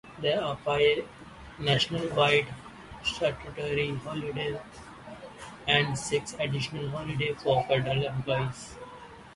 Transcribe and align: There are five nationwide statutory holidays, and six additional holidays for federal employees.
There 0.17 0.43
are 0.43 0.57
five 0.57 1.07
nationwide 1.59 2.47
statutory 3.03 3.93
holidays, 3.97 4.57
and 5.67 5.95
six 5.95 6.33
additional 6.39 6.89
holidays 6.89 7.35
for 7.43 7.63
federal 7.67 8.03
employees. 8.05 8.77